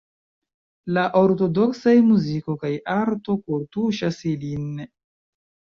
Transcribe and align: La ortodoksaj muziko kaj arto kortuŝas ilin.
La 0.97 1.03
ortodoksaj 1.19 1.95
muziko 2.07 2.57
kaj 2.65 2.73
arto 2.97 3.39
kortuŝas 3.45 4.23
ilin. 4.35 4.71